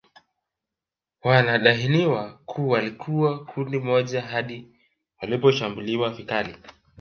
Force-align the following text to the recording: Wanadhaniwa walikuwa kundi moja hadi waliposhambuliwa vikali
Wanadhaniwa 1.23 2.39
walikuwa 2.57 3.45
kundi 3.45 3.79
moja 3.79 4.21
hadi 4.21 4.67
waliposhambuliwa 5.21 6.09
vikali 6.09 6.55